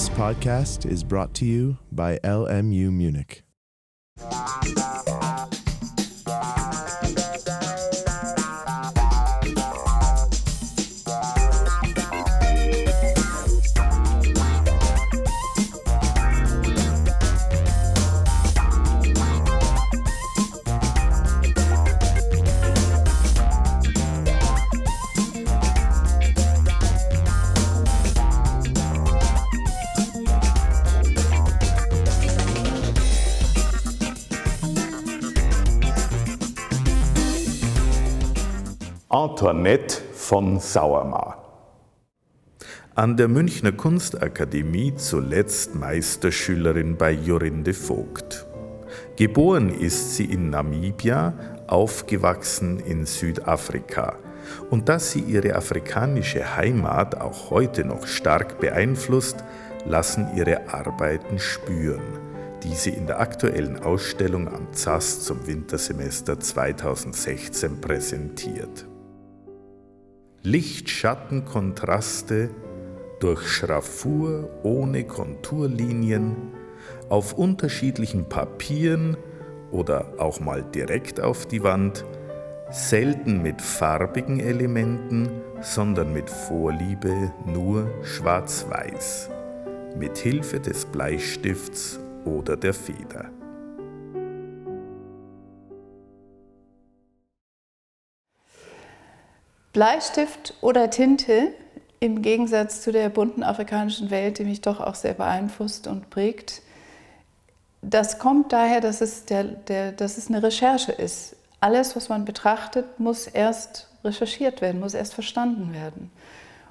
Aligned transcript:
This 0.00 0.08
podcast 0.08 0.90
is 0.90 1.04
brought 1.04 1.34
to 1.34 1.44
you 1.44 1.76
by 1.92 2.16
LMU 2.24 2.90
Munich. 2.90 3.42
Antoinette 39.40 40.02
von 40.12 40.60
Sauermar. 40.60 41.38
An 42.94 43.16
der 43.16 43.26
Münchner 43.26 43.72
Kunstakademie 43.72 44.94
zuletzt 44.96 45.74
Meisterschülerin 45.74 46.98
bei 46.98 47.12
Jorinde 47.12 47.72
Vogt. 47.72 48.46
Geboren 49.16 49.70
ist 49.70 50.16
sie 50.16 50.26
in 50.26 50.50
Namibia, 50.50 51.32
aufgewachsen 51.68 52.80
in 52.80 53.06
Südafrika. 53.06 54.18
Und 54.68 54.90
dass 54.90 55.12
sie 55.12 55.20
ihre 55.20 55.54
afrikanische 55.54 56.56
Heimat 56.56 57.18
auch 57.18 57.48
heute 57.48 57.86
noch 57.86 58.06
stark 58.06 58.60
beeinflusst, 58.60 59.42
lassen 59.86 60.28
ihre 60.36 60.68
Arbeiten 60.68 61.38
spüren, 61.38 62.18
die 62.62 62.74
sie 62.74 62.90
in 62.90 63.06
der 63.06 63.20
aktuellen 63.20 63.78
Ausstellung 63.78 64.48
am 64.48 64.70
ZAS 64.74 65.22
zum 65.22 65.46
Wintersemester 65.46 66.38
2016 66.38 67.80
präsentiert. 67.80 68.84
Licht-Schatten-Kontraste 70.42 72.48
durch 73.20 73.46
Schraffur 73.46 74.48
ohne 74.62 75.04
Konturlinien 75.04 76.34
auf 77.10 77.34
unterschiedlichen 77.34 78.26
Papieren 78.26 79.18
oder 79.70 80.14
auch 80.16 80.40
mal 80.40 80.62
direkt 80.62 81.20
auf 81.20 81.44
die 81.44 81.62
Wand, 81.62 82.06
selten 82.70 83.42
mit 83.42 83.60
farbigen 83.60 84.40
Elementen, 84.40 85.28
sondern 85.60 86.14
mit 86.14 86.30
Vorliebe 86.30 87.34
nur 87.44 87.90
schwarz-weiß, 88.02 89.28
mit 89.98 90.16
Hilfe 90.16 90.58
des 90.58 90.86
Bleistifts 90.86 92.00
oder 92.24 92.56
der 92.56 92.72
Feder. 92.72 93.30
Bleistift 99.72 100.54
oder 100.60 100.90
Tinte 100.90 101.52
im 102.00 102.22
Gegensatz 102.22 102.82
zu 102.82 102.92
der 102.92 103.08
bunten 103.08 103.42
afrikanischen 103.42 104.10
Welt, 104.10 104.38
die 104.38 104.44
mich 104.44 104.60
doch 104.62 104.80
auch 104.80 104.94
sehr 104.94 105.14
beeinflusst 105.14 105.86
und 105.86 106.10
prägt, 106.10 106.62
das 107.82 108.18
kommt 108.18 108.52
daher, 108.52 108.80
dass 108.80 109.00
es, 109.00 109.24
der, 109.24 109.44
der, 109.44 109.92
dass 109.92 110.18
es 110.18 110.28
eine 110.28 110.42
Recherche 110.42 110.92
ist. 110.92 111.36
Alles, 111.60 111.96
was 111.96 112.08
man 112.08 112.24
betrachtet, 112.24 113.00
muss 113.00 113.26
erst 113.26 113.88
recherchiert 114.04 114.60
werden, 114.60 114.80
muss 114.80 114.94
erst 114.94 115.14
verstanden 115.14 115.72
werden. 115.72 116.10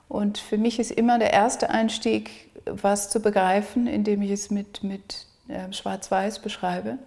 Und 0.07 0.39
für 0.39 0.57
mich 0.57 0.79
ist 0.79 0.91
immer 0.91 1.19
der 1.19 1.33
erste 1.33 1.69
Einstieg, 1.69 2.49
was 2.65 3.09
zu 3.09 3.19
begreifen, 3.19 3.87
indem 3.87 4.21
ich 4.21 4.31
es 4.31 4.49
mit, 4.49 4.83
mit 4.83 5.25
äh, 5.47 5.71
Schwarz-Weiß 5.71 6.39
beschreibe. 6.39 6.97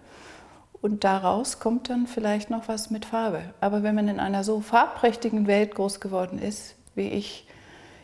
Und 0.83 1.05
daraus 1.05 1.59
kommt 1.59 1.89
dann 1.89 2.07
vielleicht 2.07 2.49
noch 2.49 2.67
was 2.67 2.89
mit 2.89 3.05
Farbe. 3.05 3.53
Aber 3.61 3.83
wenn 3.83 3.95
man 3.95 4.09
in 4.09 4.19
einer 4.19 4.43
so 4.43 4.59
farbprächtigen 4.59 5.47
Welt 5.47 5.75
groß 5.75 6.01
geworden 6.01 6.39
ist, 6.39 6.75
wie 6.93 7.07
ich 7.07 7.47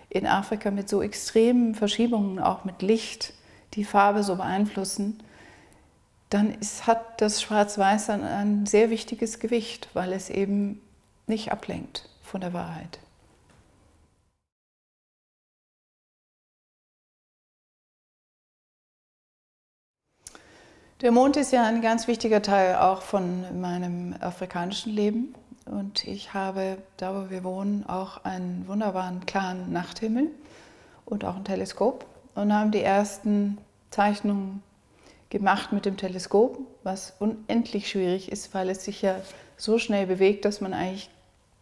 in 0.10 0.26
Afrika 0.26 0.72
mit 0.72 0.88
so 0.88 1.02
extremen 1.02 1.76
Verschiebungen, 1.76 2.40
auch 2.40 2.64
mit 2.64 2.82
Licht, 2.82 3.34
die 3.74 3.84
Farbe 3.84 4.24
so 4.24 4.38
beeinflussen, 4.38 5.22
dann 6.30 6.54
ist, 6.54 6.88
hat 6.88 7.20
das 7.20 7.42
Schwarz-Weiß 7.42 8.12
ein, 8.12 8.24
ein 8.24 8.66
sehr 8.66 8.90
wichtiges 8.90 9.40
Gewicht, 9.40 9.90
weil 9.94 10.14
es 10.14 10.30
eben 10.30 10.82
nicht 11.28 11.52
ablenkt 11.52 12.08
von 12.24 12.40
der 12.40 12.54
Wahrheit. 12.54 13.00
Der 21.02 21.14
Mond 21.14 21.38
ist 21.38 21.54
ja 21.54 21.66
ein 21.66 21.82
ganz 21.82 22.10
wichtiger 22.10 22.42
Teil 22.42 22.76
auch 22.76 23.02
von 23.02 23.62
meinem 23.62 24.14
afrikanischen 24.20 24.92
Leben. 24.92 25.34
Und 25.66 26.06
ich 26.06 26.34
habe, 26.34 26.78
da 26.98 27.16
wo 27.16 27.30
wir 27.30 27.46
wohnen, 27.46 27.86
auch 27.88 28.26
einen 28.26 28.68
wunderbaren 28.68 29.26
klaren 29.26 29.72
Nachthimmel 29.72 30.28
und 31.06 31.24
auch 31.24 31.38
ein 31.38 31.46
Teleskop. 31.46 32.06
Und 32.36 32.54
haben 32.54 32.72
die 32.72 32.82
ersten 32.82 33.60
Zeichnungen 33.92 34.62
gemacht 35.30 35.72
mit 35.72 35.86
dem 35.86 35.96
Teleskop, 35.96 36.60
was 36.84 37.14
unendlich 37.20 37.90
schwierig 37.90 38.30
ist, 38.30 38.54
weil 38.54 38.70
es 38.70 38.84
sich 38.84 39.02
ja 39.02 39.16
so 39.56 39.78
schnell 39.78 40.06
bewegt, 40.06 40.44
dass 40.44 40.60
man 40.60 40.74
eigentlich 40.74 41.10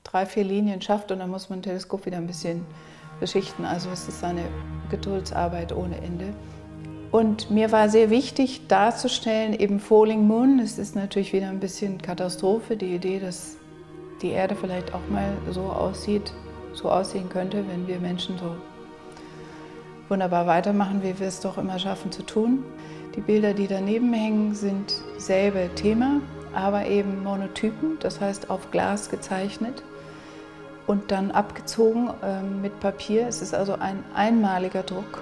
drei, 0.03 0.26
vier 0.26 0.46
Linien 0.46 0.81
schafft 0.81 1.12
und 1.12 1.20
dann 1.20 1.30
muss 1.30 1.50
man 1.50 1.59
ein 1.59 1.64
Teleskop 1.64 2.08
wieder 2.08 2.18
ein 2.18 2.26
bisschen 2.26 2.66
beschichten. 3.20 3.66
Also 3.66 3.92
es 3.92 4.08
ist 4.08 4.24
eine 4.24 4.46
Geduldsarbeit 4.90 5.74
ohne 5.74 5.97
Ende. 5.97 6.34
Und 7.12 7.50
mir 7.50 7.72
war 7.72 7.90
sehr 7.90 8.09
wichtig 8.09 8.68
darzustellen, 8.68 9.53
eben 9.53 9.79
Falling 9.79 10.28
Moon, 10.28 10.59
es 10.59 10.78
ist 10.78 10.95
natürlich 10.95 11.31
wieder 11.31 11.50
ein 11.50 11.59
bisschen 11.59 12.01
Katastrophe, 12.01 12.75
die 12.75 12.94
Idee, 12.95 13.19
dass 13.19 13.56
die 14.22 14.31
Erde 14.31 14.56
vielleicht 14.56 14.94
auch 14.94 15.07
mal 15.09 15.31
so 15.51 15.62
aussieht, 15.62 16.34
so 16.73 16.90
aussehen 16.90 17.29
könnte, 17.29 17.63
wenn 17.69 17.88
wir 17.88 18.00
Menschen 18.00 18.38
so 18.38 18.56
wunderbar 20.09 20.47
weitermachen, 20.47 21.01
wie 21.01 21.17
wir 21.19 21.28
es 21.28 21.40
doch 21.40 21.57
immer 21.57 21.79
schaffen 21.79 22.12
zu 22.12 22.23
tun. 22.23 22.63
Die 23.16 23.22
Bilder, 23.22 23.53
die 23.53 23.67
daneben 23.67 24.13
hängen, 24.13 24.53
sind 24.53 24.94
selbe 25.17 25.69
Thema, 25.75 26.22
aber 26.53 26.88
eben 26.88 27.23
Monotypen, 27.23 27.97
das 28.00 28.19
heißt 28.19 28.50
auf 28.50 28.69
Glas 28.72 29.09
gezeichnet 29.09 29.81
und 30.88 31.12
dann 31.12 31.31
abgezogen 31.31 32.09
äh, 32.22 32.41
mit 32.41 32.79
Papier. 32.79 33.28
Es 33.28 33.41
ist 33.41 33.53
also 33.53 33.73
ein 33.73 34.03
einmaliger 34.13 34.84
Druck 34.84 35.22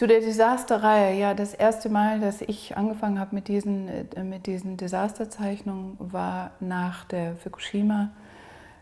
Zu 0.00 0.06
der 0.06 0.20
Desasterreihe, 0.20 1.20
ja, 1.20 1.34
das 1.34 1.52
erste 1.52 1.90
Mal, 1.90 2.20
dass 2.20 2.40
ich 2.40 2.74
angefangen 2.74 3.20
habe 3.20 3.34
mit 3.34 3.48
diesen, 3.48 3.86
äh, 3.88 4.24
mit 4.24 4.46
diesen 4.46 4.78
Desasterzeichnungen, 4.78 5.98
war 5.98 6.52
nach 6.58 7.04
der 7.04 7.36
Fukushima 7.36 8.08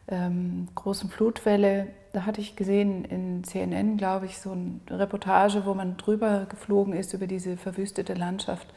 ähm, 0.06 0.69
großen 0.77 1.11
Flutwelle. 1.11 1.89
Da 2.12 2.25
hatte 2.25 2.41
ich 2.41 2.55
gesehen 2.55 3.05
in 3.05 3.43
CNN, 3.43 3.97
glaube 3.97 4.27
ich, 4.27 4.39
so 4.39 4.53
eine 4.53 4.79
Reportage, 4.89 5.67
wo 5.67 5.75
man 5.75 5.97
drüber 5.97 6.47
geflogen 6.49 6.93
ist 6.93 7.12
über 7.15 7.27
diese 7.27 7.56
verwüstete 7.56 8.15
Landschaft. 8.15 8.69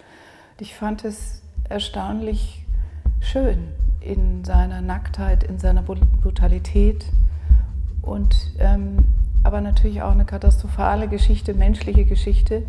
Ich 0.59 0.73
fand 0.73 1.05
es 1.05 1.43
erstaunlich 1.69 2.65
schön 3.19 3.67
in 3.99 4.43
seiner 4.45 4.81
Nacktheit, 4.81 5.43
in 5.43 5.59
seiner 5.59 5.83
Brutalität 5.83 7.05
und 8.01 8.35
ähm, 8.57 9.05
aber 9.43 9.61
natürlich 9.61 10.01
auch 10.01 10.11
eine 10.11 10.25
katastrophale 10.25 11.07
Geschichte, 11.07 11.53
menschliche 11.53 12.05
Geschichte. 12.05 12.63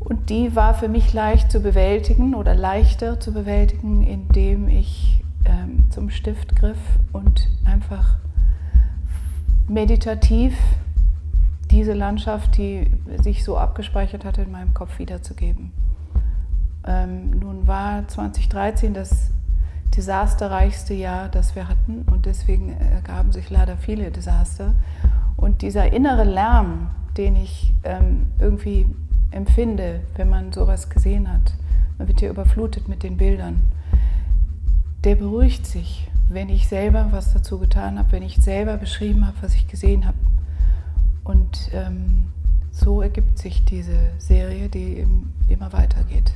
Und 0.00 0.28
die 0.30 0.54
war 0.54 0.74
für 0.74 0.88
mich 0.88 1.12
leicht 1.12 1.50
zu 1.50 1.60
bewältigen 1.60 2.34
oder 2.34 2.54
leichter 2.54 3.20
zu 3.20 3.32
bewältigen, 3.32 4.06
indem 4.06 4.68
ich 4.68 5.22
ähm, 5.44 5.90
zum 5.90 6.10
Stift 6.10 6.56
griff 6.56 6.78
und 7.12 7.48
einfach 7.64 8.16
meditativ 9.68 10.54
diese 11.70 11.94
Landschaft, 11.94 12.56
die 12.58 12.90
sich 13.22 13.44
so 13.44 13.56
abgespeichert 13.56 14.24
hatte, 14.24 14.42
in 14.42 14.52
meinem 14.52 14.74
Kopf 14.74 14.98
wiederzugeben. 14.98 15.72
Ähm, 16.86 17.30
nun 17.30 17.66
war 17.66 18.06
2013 18.06 18.92
das 18.94 19.30
desasterreichste 19.96 20.94
Jahr, 20.94 21.28
das 21.28 21.54
wir 21.54 21.68
hatten 21.68 22.02
und 22.10 22.26
deswegen 22.26 22.76
ergaben 22.78 23.32
sich 23.32 23.48
leider 23.50 23.76
viele 23.76 24.10
Desaster. 24.10 24.74
Und 25.36 25.62
dieser 25.62 25.92
innere 25.92 26.24
Lärm, 26.24 26.90
den 27.16 27.36
ich 27.36 27.72
ähm, 27.84 28.26
irgendwie 28.38 28.86
empfinde, 29.30 30.00
wenn 30.16 30.28
man 30.28 30.52
sowas 30.52 30.88
gesehen 30.90 31.32
hat, 31.32 31.54
man 31.98 32.08
wird 32.08 32.20
ja 32.20 32.30
überflutet 32.30 32.88
mit 32.88 33.02
den 33.02 33.16
Bildern, 33.16 33.62
der 35.04 35.16
beruhigt 35.16 35.66
sich. 35.66 36.08
wenn 36.28 36.48
ich 36.48 36.68
selber 36.68 37.08
was 37.10 37.32
dazu 37.32 37.58
getan 37.58 37.98
habe, 37.98 38.12
wenn 38.12 38.22
ich 38.22 38.36
selber 38.36 38.76
beschrieben 38.76 39.26
habe, 39.26 39.36
was 39.42 39.54
ich 39.54 39.68
gesehen 39.68 40.06
habe. 40.06 40.16
Und 41.22 41.70
ähm, 41.72 42.26
so 42.70 43.02
ergibt 43.02 43.38
sich 43.38 43.64
diese 43.64 44.10
Serie, 44.18 44.68
die 44.68 45.06
immer 45.48 45.72
weitergeht. 45.72 46.32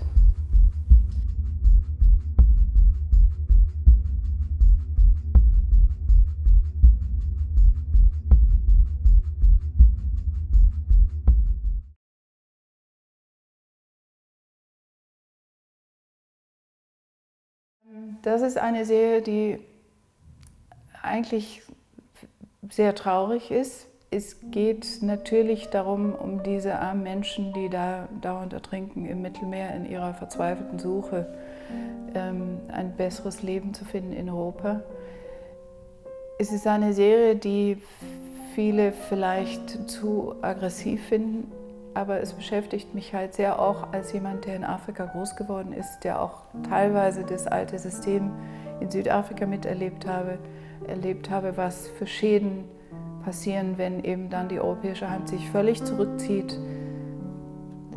Das 18.22 18.42
ist 18.42 18.58
eine 18.58 18.84
Serie, 18.84 19.22
die 19.22 19.58
eigentlich 21.02 21.62
sehr 22.68 22.94
traurig 22.94 23.50
ist. 23.50 23.86
Es 24.10 24.36
geht 24.50 24.98
natürlich 25.02 25.68
darum, 25.68 26.14
um 26.14 26.42
diese 26.42 26.78
armen 26.78 27.02
Menschen, 27.02 27.52
die 27.52 27.68
da 27.68 28.08
dauernd 28.20 28.52
ertrinken 28.52 29.06
im 29.06 29.22
Mittelmeer 29.22 29.74
in 29.74 29.84
ihrer 29.84 30.14
verzweifelten 30.14 30.78
Suche, 30.78 31.26
ähm, 32.14 32.60
ein 32.68 32.96
besseres 32.96 33.42
Leben 33.42 33.74
zu 33.74 33.84
finden 33.84 34.12
in 34.12 34.30
Europa. 34.30 34.82
Es 36.38 36.52
ist 36.52 36.66
eine 36.66 36.94
Serie, 36.94 37.36
die 37.36 37.78
viele 38.54 38.92
vielleicht 38.92 39.90
zu 39.90 40.34
aggressiv 40.40 41.06
finden 41.06 41.52
aber 41.98 42.20
es 42.20 42.32
beschäftigt 42.32 42.94
mich 42.94 43.12
halt 43.12 43.34
sehr 43.34 43.58
auch 43.58 43.92
als 43.92 44.12
jemand, 44.12 44.46
der 44.46 44.54
in 44.54 44.62
Afrika 44.62 45.06
groß 45.06 45.34
geworden 45.34 45.72
ist, 45.72 46.04
der 46.04 46.22
auch 46.22 46.42
teilweise 46.68 47.24
das 47.24 47.48
alte 47.48 47.76
System 47.76 48.30
in 48.78 48.88
Südafrika 48.88 49.46
miterlebt 49.46 50.06
habe, 50.06 50.38
erlebt 50.86 51.28
habe, 51.28 51.56
was 51.56 51.88
für 51.88 52.06
Schäden 52.06 52.66
passieren, 53.24 53.78
wenn 53.78 54.04
eben 54.04 54.30
dann 54.30 54.48
die 54.48 54.60
europäische 54.60 55.10
Hand 55.10 55.28
sich 55.28 55.50
völlig 55.50 55.82
zurückzieht. 55.82 56.56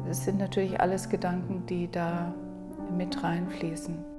Das 0.07 0.25
sind 0.25 0.39
natürlich 0.39 0.81
alles 0.81 1.09
Gedanken, 1.09 1.67
die 1.67 1.89
da 1.91 2.33
mit 2.97 3.23
reinfließen. 3.23 4.10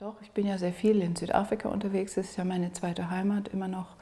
Doch, 0.00 0.14
ich 0.22 0.30
bin 0.30 0.46
ja 0.46 0.58
sehr 0.58 0.72
viel 0.72 1.02
in 1.02 1.16
Südafrika 1.16 1.68
unterwegs, 1.70 2.14
das 2.14 2.26
ist 2.26 2.36
ja 2.36 2.44
meine 2.44 2.72
zweite 2.72 3.10
Heimat 3.10 3.48
immer 3.48 3.66
noch. 3.66 3.96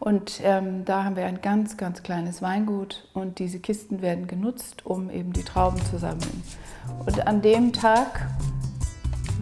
Und 0.00 0.40
ähm, 0.42 0.84
da 0.84 1.04
haben 1.04 1.14
wir 1.14 1.26
ein 1.26 1.40
ganz, 1.40 1.76
ganz 1.76 2.02
kleines 2.02 2.42
Weingut 2.42 3.08
und 3.14 3.38
diese 3.38 3.60
Kisten 3.60 4.02
werden 4.02 4.26
genutzt, 4.26 4.84
um 4.84 5.10
eben 5.10 5.32
die 5.32 5.44
Trauben 5.44 5.80
zu 5.84 5.96
sammeln. 5.96 6.42
Und 7.06 7.24
an 7.28 7.40
dem 7.40 7.72
Tag, 7.72 8.28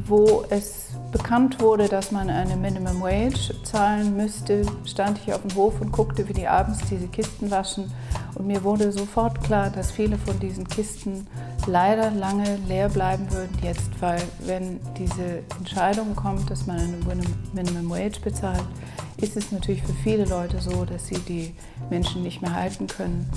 wo 0.04 0.44
es 0.50 0.90
bekannt 1.12 1.60
wurde, 1.60 1.88
dass 1.88 2.12
man 2.12 2.28
eine 2.28 2.56
Minimum 2.56 3.00
Wage 3.00 3.54
zahlen 3.62 4.18
müsste, 4.18 4.66
stand 4.84 5.18
ich 5.24 5.32
auf 5.32 5.40
dem 5.40 5.56
Hof 5.56 5.80
und 5.80 5.92
guckte, 5.92 6.28
wie 6.28 6.34
die 6.34 6.46
abends 6.46 6.80
diese 6.90 7.08
Kisten 7.08 7.50
waschen. 7.50 7.90
Und 8.34 8.46
mir 8.46 8.62
wurde 8.64 8.92
sofort 8.92 9.42
klar, 9.42 9.70
dass 9.70 9.92
viele 9.92 10.18
von 10.18 10.38
diesen 10.40 10.68
Kisten 10.68 11.26
leider 11.66 12.10
lange 12.10 12.56
leer 12.68 12.88
bleiben 12.88 13.30
würden 13.30 13.56
jetzt, 13.62 13.90
weil 14.00 14.22
wenn 14.40 14.80
diese 14.94 15.42
Entscheidung 15.58 16.14
kommt, 16.14 16.50
dass 16.50 16.66
man 16.66 16.78
eine 16.78 17.22
Minimum 17.52 17.90
Wage 17.90 18.20
bezahlt, 18.20 18.64
ist 19.16 19.36
es 19.36 19.50
natürlich 19.52 19.82
für 19.82 19.94
viele 19.94 20.24
Leute 20.24 20.60
so, 20.60 20.84
dass 20.84 21.06
sie 21.08 21.18
die 21.20 21.54
Menschen 21.90 22.22
nicht 22.22 22.42
mehr 22.42 22.54
halten 22.54 22.86
können. 22.86 23.28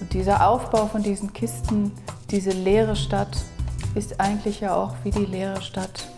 Und 0.00 0.12
dieser 0.12 0.46
Aufbau 0.46 0.86
von 0.86 1.02
diesen 1.02 1.32
Kisten, 1.32 1.92
diese 2.30 2.50
leere 2.50 2.96
Stadt, 2.96 3.36
ist 3.94 4.20
eigentlich 4.20 4.60
ja 4.60 4.74
auch 4.74 4.94
wie 5.02 5.10
die 5.10 5.24
leere 5.24 5.62
Stadt 5.62 6.08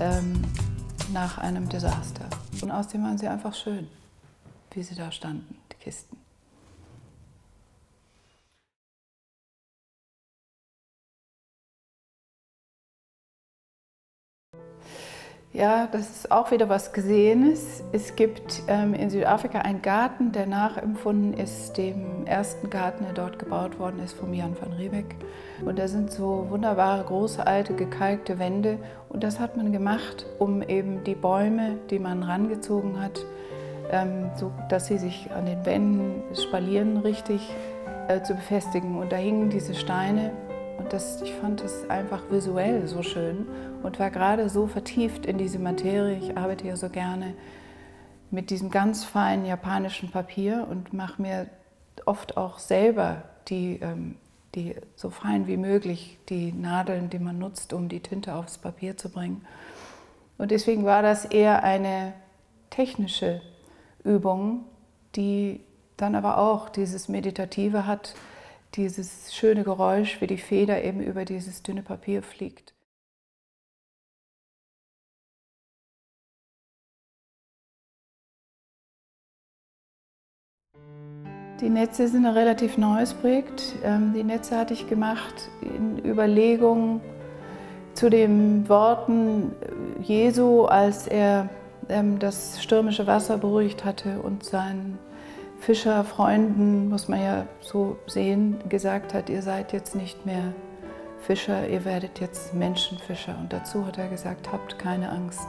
ähm, 0.00 0.42
nach 1.12 1.38
einem 1.38 1.68
Desaster. 1.68 2.28
Und 2.62 2.70
außerdem 2.70 3.02
waren 3.02 3.18
sie 3.18 3.28
einfach 3.28 3.54
schön, 3.54 3.88
wie 4.72 4.82
sie 4.82 4.94
da 4.94 5.10
standen, 5.10 5.56
die 5.72 5.76
Kisten. 5.76 6.17
Ja, 15.58 15.88
das 15.90 16.08
ist 16.08 16.30
auch 16.30 16.52
wieder 16.52 16.68
was 16.68 16.92
Gesehenes. 16.92 17.82
Es 17.90 18.14
gibt 18.14 18.62
ähm, 18.68 18.94
in 18.94 19.10
Südafrika 19.10 19.58
einen 19.58 19.82
Garten, 19.82 20.30
der 20.30 20.46
nachempfunden 20.46 21.34
ist 21.34 21.76
dem 21.76 22.24
ersten 22.26 22.70
Garten, 22.70 23.02
der 23.02 23.12
dort 23.12 23.40
gebaut 23.40 23.80
worden 23.80 23.98
ist, 23.98 24.12
von 24.12 24.32
Jan 24.32 24.56
van 24.60 24.72
Riebeck. 24.74 25.16
Und 25.64 25.80
da 25.80 25.88
sind 25.88 26.12
so 26.12 26.46
wunderbare, 26.48 27.02
große, 27.02 27.44
alte, 27.44 27.74
gekalkte 27.74 28.38
Wände. 28.38 28.78
Und 29.08 29.24
das 29.24 29.40
hat 29.40 29.56
man 29.56 29.72
gemacht, 29.72 30.26
um 30.38 30.62
eben 30.62 31.02
die 31.02 31.16
Bäume, 31.16 31.76
die 31.90 31.98
man 31.98 32.22
rangezogen 32.22 33.02
hat, 33.02 33.18
ähm, 33.90 34.30
so 34.36 34.52
dass 34.68 34.86
sie 34.86 34.98
sich 34.98 35.28
an 35.32 35.46
den 35.46 35.66
Wänden 35.66 36.22
spalieren 36.36 36.98
richtig 36.98 37.52
äh, 38.06 38.22
zu 38.22 38.36
befestigen. 38.36 38.96
Und 38.96 39.10
da 39.10 39.16
hingen 39.16 39.50
diese 39.50 39.74
Steine 39.74 40.30
und 40.78 40.92
das, 40.92 41.20
ich 41.22 41.34
fand 41.34 41.60
es 41.60 41.88
einfach 41.90 42.22
visuell 42.30 42.86
so 42.86 43.02
schön 43.02 43.46
und 43.82 43.98
war 43.98 44.10
gerade 44.10 44.48
so 44.48 44.66
vertieft 44.66 45.26
in 45.26 45.36
diese 45.36 45.58
Materie. 45.58 46.16
Ich 46.16 46.36
arbeite 46.36 46.66
ja 46.66 46.76
so 46.76 46.88
gerne 46.88 47.34
mit 48.30 48.50
diesem 48.50 48.70
ganz 48.70 49.04
feinen 49.04 49.44
japanischen 49.44 50.10
Papier 50.10 50.66
und 50.70 50.92
mache 50.92 51.20
mir 51.20 51.46
oft 52.06 52.36
auch 52.36 52.58
selber 52.58 53.24
die, 53.48 53.80
ähm, 53.80 54.16
die 54.54 54.76
so 54.96 55.10
fein 55.10 55.46
wie 55.46 55.56
möglich 55.56 56.18
die 56.28 56.52
Nadeln, 56.52 57.10
die 57.10 57.18
man 57.18 57.38
nutzt, 57.38 57.72
um 57.72 57.88
die 57.88 58.00
Tinte 58.00 58.34
aufs 58.34 58.58
Papier 58.58 58.96
zu 58.96 59.10
bringen. 59.10 59.44
Und 60.36 60.50
deswegen 60.52 60.84
war 60.84 61.02
das 61.02 61.24
eher 61.24 61.64
eine 61.64 62.12
technische 62.70 63.40
Übung, 64.04 64.64
die 65.16 65.60
dann 65.96 66.14
aber 66.14 66.38
auch 66.38 66.68
dieses 66.68 67.08
Meditative 67.08 67.86
hat, 67.86 68.14
dieses 68.74 69.34
schöne 69.34 69.64
Geräusch, 69.64 70.20
wie 70.20 70.26
die 70.26 70.38
Feder 70.38 70.82
eben 70.84 71.00
über 71.00 71.24
dieses 71.24 71.62
dünne 71.62 71.82
Papier 71.82 72.22
fliegt. 72.22 72.74
Die 81.60 81.70
Netze 81.70 82.06
sind 82.06 82.24
ein 82.24 82.34
relativ 82.34 82.78
neues 82.78 83.14
Projekt. 83.14 83.74
Ähm, 83.82 84.12
die 84.14 84.22
Netze 84.22 84.56
hatte 84.56 84.74
ich 84.74 84.88
gemacht 84.88 85.50
in 85.60 85.98
Überlegung 86.04 87.00
zu 87.94 88.08
den 88.08 88.68
Worten 88.68 89.50
Jesu, 90.00 90.66
als 90.66 91.08
er 91.08 91.48
ähm, 91.88 92.20
das 92.20 92.62
stürmische 92.62 93.08
Wasser 93.08 93.38
beruhigt 93.38 93.84
hatte 93.84 94.20
und 94.20 94.44
seinen 94.44 95.00
Fischerfreunden, 95.60 96.88
muss 96.88 97.08
man 97.08 97.20
ja 97.20 97.46
so 97.60 97.98
sehen, 98.06 98.58
gesagt 98.68 99.12
hat, 99.12 99.28
ihr 99.28 99.42
seid 99.42 99.72
jetzt 99.72 99.94
nicht 99.94 100.24
mehr 100.24 100.54
Fischer, 101.20 101.68
ihr 101.68 101.84
werdet 101.84 102.20
jetzt 102.20 102.54
Menschenfischer. 102.54 103.36
Und 103.38 103.52
dazu 103.52 103.86
hat 103.86 103.98
er 103.98 104.08
gesagt, 104.08 104.50
habt 104.52 104.78
keine 104.78 105.10
Angst. 105.10 105.48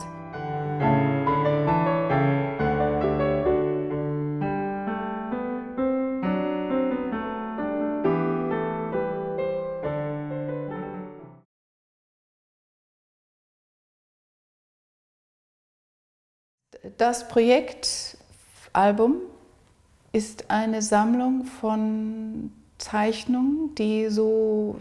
Das 16.97 17.27
Projektalbum 17.29 19.21
ist 20.11 20.49
eine 20.49 20.81
Sammlung 20.81 21.45
von 21.45 22.51
Zeichnungen, 22.77 23.75
die 23.75 24.09
so 24.09 24.77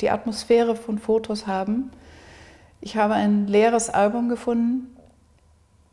die 0.00 0.10
Atmosphäre 0.10 0.76
von 0.76 0.98
Fotos 0.98 1.46
haben. 1.46 1.90
Ich 2.80 2.96
habe 2.96 3.14
ein 3.14 3.46
leeres 3.46 3.90
Album 3.90 4.28
gefunden 4.28 4.94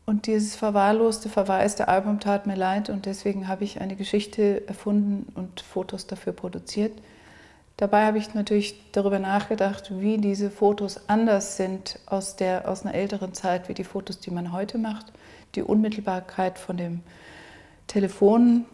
und 0.04 0.26
dieses 0.26 0.56
verwahrloste, 0.56 1.28
verwaiste 1.28 1.88
Album 1.88 2.20
tat 2.20 2.46
mir 2.46 2.56
leid 2.56 2.90
und 2.90 3.06
deswegen 3.06 3.48
habe 3.48 3.64
ich 3.64 3.80
eine 3.80 3.96
Geschichte 3.96 4.66
erfunden 4.68 5.32
und 5.34 5.60
Fotos 5.60 6.06
dafür 6.06 6.32
produziert. 6.32 6.92
Dabei 7.76 8.04
habe 8.04 8.18
ich 8.18 8.34
natürlich 8.34 8.92
darüber 8.92 9.18
nachgedacht, 9.18 9.90
wie 9.98 10.18
diese 10.18 10.50
Fotos 10.50 11.08
anders 11.08 11.56
sind 11.56 11.98
aus, 12.06 12.36
der, 12.36 12.68
aus 12.68 12.84
einer 12.84 12.94
älteren 12.94 13.32
Zeit, 13.32 13.68
wie 13.68 13.74
die 13.74 13.84
Fotos, 13.84 14.20
die 14.20 14.30
man 14.30 14.52
heute 14.52 14.76
macht. 14.78 15.06
Die 15.54 15.62
Unmittelbarkeit 15.62 16.58
von 16.58 16.76
dem 16.76 17.00
Telefonen, 17.92 18.64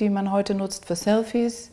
die 0.00 0.08
man 0.08 0.32
heute 0.32 0.54
nutzt 0.54 0.86
für 0.86 0.96
Selfies, 0.96 1.72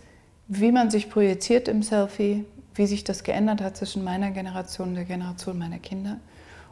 wie 0.50 0.74
man 0.74 0.92
sich 0.92 1.10
projiziert 1.10 1.70
im 1.70 1.82
Selfie, 1.82 2.44
wie 2.76 2.88
sich 2.88 3.06
das 3.06 3.24
geändert 3.24 3.62
hat 3.62 3.78
zwischen 3.78 4.04
meiner 4.04 4.32
Generation 4.32 4.90
und 4.90 4.96
der 4.96 5.06
Generation 5.06 5.58
meiner 5.58 5.80
Kinder. 5.80 6.20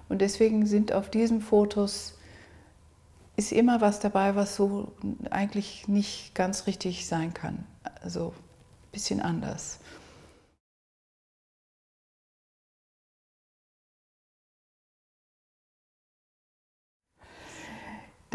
Und 0.10 0.20
deswegen 0.20 0.66
sind 0.66 0.92
auf 0.92 1.10
diesen 1.10 1.42
Fotos 1.42 2.18
ist 3.38 3.54
immer 3.54 3.80
was 3.80 4.02
dabei, 4.02 4.36
was 4.36 4.56
so 4.56 4.92
eigentlich 5.30 5.88
nicht 5.88 6.36
ganz 6.36 6.68
richtig 6.68 7.08
sein 7.08 7.34
kann. 7.34 7.66
Also 8.02 8.34
bisschen 8.92 9.22
anders. 9.22 9.80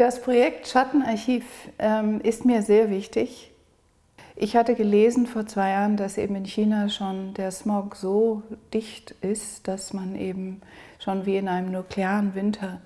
Das 0.01 0.19
Projekt 0.19 0.67
Schattenarchiv 0.67 1.45
ähm, 1.77 2.21
ist 2.21 2.43
mir 2.43 2.63
sehr 2.63 2.89
wichtig. 2.89 3.51
Ich 4.35 4.55
hatte 4.55 4.73
gelesen 4.73 5.27
vor 5.27 5.45
zwei 5.45 5.69
Jahren, 5.69 5.95
dass 5.95 6.17
eben 6.17 6.35
in 6.35 6.45
China 6.45 6.89
schon 6.89 7.35
der 7.35 7.51
Smog 7.51 7.95
so 7.95 8.41
dicht 8.73 9.11
ist, 9.21 9.67
dass 9.67 9.93
man 9.93 10.15
eben 10.15 10.61
schon 10.97 11.27
wie 11.27 11.37
in 11.37 11.47
einem 11.47 11.71
nuklearen 11.71 12.33
Winter 12.33 12.81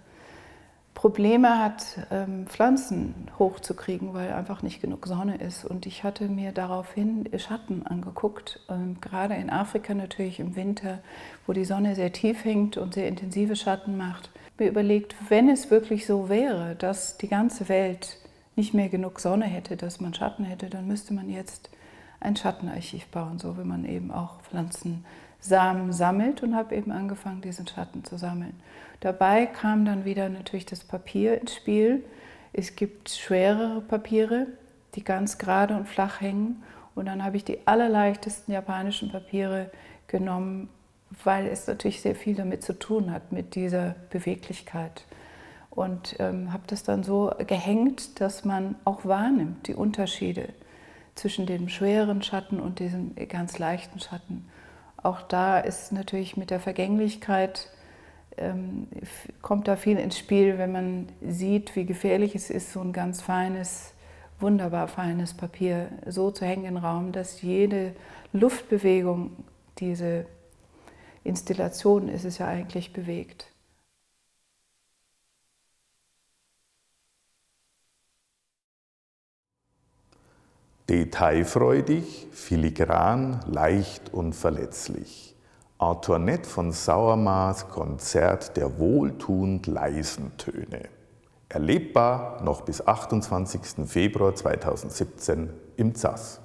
Probleme 0.93 1.57
hat, 1.57 2.05
ähm, 2.11 2.47
Pflanzen 2.47 3.29
hochzukriegen, 3.39 4.13
weil 4.13 4.33
einfach 4.33 4.61
nicht 4.61 4.81
genug 4.81 5.07
Sonne 5.07 5.37
ist. 5.37 5.63
Und 5.63 5.85
ich 5.85 6.03
hatte 6.03 6.27
mir 6.27 6.51
daraufhin 6.51 7.29
Schatten 7.37 7.87
angeguckt, 7.87 8.59
ähm, 8.69 8.97
gerade 8.99 9.35
in 9.35 9.49
Afrika 9.49 9.93
natürlich 9.93 10.41
im 10.41 10.57
Winter, 10.57 10.99
wo 11.47 11.53
die 11.53 11.63
Sonne 11.63 11.95
sehr 11.95 12.11
tief 12.11 12.43
hängt 12.43 12.75
und 12.75 12.93
sehr 12.93 13.07
intensive 13.07 13.55
Schatten 13.55 13.95
macht. 13.95 14.31
Mir 14.57 14.69
überlegt, 14.69 15.15
wenn 15.29 15.49
es 15.49 15.69
wirklich 15.69 16.05
so 16.05 16.29
wäre, 16.29 16.75
dass 16.75 17.17
die 17.17 17.27
ganze 17.27 17.67
Welt 17.67 18.17
nicht 18.55 18.73
mehr 18.73 18.87
genug 18.87 19.19
Sonne 19.19 19.45
hätte, 19.45 19.75
dass 19.75 19.99
man 19.99 20.13
Schatten 20.13 20.45
hätte, 20.45 20.69
dann 20.69 20.87
müsste 20.87 21.13
man 21.13 21.29
jetzt 21.29 21.69
ein 22.21 22.35
Schattenarchiv 22.35 23.05
bauen, 23.07 23.37
so 23.37 23.57
wie 23.57 23.65
man 23.65 23.83
eben 23.85 24.11
auch 24.11 24.41
Pflanzensamen 24.41 25.91
sammelt 25.91 26.41
und 26.41 26.55
habe 26.55 26.75
eben 26.75 26.91
angefangen, 26.91 27.41
diesen 27.41 27.67
Schatten 27.67 28.05
zu 28.05 28.17
sammeln. 28.17 28.59
Dabei 29.01 29.45
kam 29.45 29.83
dann 29.83 30.05
wieder 30.05 30.29
natürlich 30.29 30.65
das 30.65 30.83
Papier 30.83 31.39
ins 31.39 31.53
Spiel. 31.53 32.05
Es 32.53 32.75
gibt 32.75 33.09
schwerere 33.09 33.81
Papiere, 33.81 34.47
die 34.95 35.03
ganz 35.03 35.37
gerade 35.37 35.75
und 35.75 35.87
flach 35.87 36.21
hängen. 36.21 36.63
Und 36.95 37.07
dann 37.07 37.23
habe 37.23 37.35
ich 37.35 37.43
die 37.43 37.67
allerleichtesten 37.67 38.53
japanischen 38.53 39.11
Papiere 39.11 39.69
genommen, 40.07 40.69
weil 41.23 41.47
es 41.47 41.67
natürlich 41.67 42.01
sehr 42.01 42.15
viel 42.15 42.35
damit 42.35 42.63
zu 42.63 42.77
tun 42.77 43.11
hat, 43.11 43.31
mit 43.31 43.55
dieser 43.55 43.95
Beweglichkeit. 44.09 45.05
Und 45.69 46.15
ähm, 46.19 46.53
habe 46.53 46.63
das 46.67 46.83
dann 46.83 47.03
so 47.03 47.31
gehängt, 47.47 48.21
dass 48.21 48.45
man 48.45 48.75
auch 48.85 49.05
wahrnimmt, 49.05 49.67
die 49.67 49.75
Unterschiede 49.75 50.49
zwischen 51.15 51.45
dem 51.45 51.69
schweren 51.69 52.21
Schatten 52.21 52.59
und 52.59 52.79
diesem 52.79 53.15
ganz 53.27 53.59
leichten 53.59 53.99
Schatten. 53.99 54.47
Auch 54.97 55.21
da 55.21 55.59
ist 55.59 55.91
natürlich 55.91 56.37
mit 56.37 56.49
der 56.49 56.59
Vergänglichkeit 56.59 57.69
ähm, 58.37 58.87
kommt 59.41 59.67
da 59.67 59.75
viel 59.75 59.97
ins 59.97 60.17
Spiel, 60.17 60.57
wenn 60.57 60.71
man 60.71 61.07
sieht, 61.21 61.75
wie 61.75 61.85
gefährlich 61.85 62.35
es 62.35 62.49
ist, 62.49 62.73
so 62.73 62.81
ein 62.81 62.93
ganz 62.93 63.21
feines, 63.21 63.93
wunderbar 64.39 64.87
feines 64.87 65.33
Papier 65.33 65.87
so 66.05 66.31
zu 66.31 66.45
hängen 66.45 66.65
im 66.65 66.77
Raum, 66.77 67.11
dass 67.11 67.41
jede 67.41 67.93
Luftbewegung 68.33 69.31
diese 69.79 70.25
Installation 71.25 72.07
ist 72.07 72.23
es 72.23 72.37
ja 72.37 72.47
eigentlich 72.47 72.93
bewegt. 72.93 73.47
Detailfreudig, 80.87 82.27
filigran, 82.31 83.39
leicht 83.47 84.13
und 84.13 84.33
verletzlich. 84.33 85.35
Antoinette 85.79 86.47
von 86.47 86.71
Sauermars 86.71 87.69
Konzert 87.69 88.55
der 88.55 88.77
wohltuend 88.77 89.65
leisen 89.65 90.37
Töne. 90.37 90.89
Erlebbar 91.49 92.43
noch 92.43 92.61
bis 92.61 92.85
28. 92.85 93.87
Februar 93.87 94.35
2017 94.35 95.49
im 95.75 95.95
ZAS. 95.95 96.39